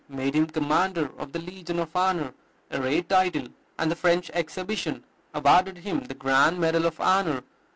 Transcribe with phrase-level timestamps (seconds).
[0.09, 2.33] made him commander of the Legion of Honor,
[2.71, 7.43] a rare title; and the French exhibition awarded him the grand medal of honor.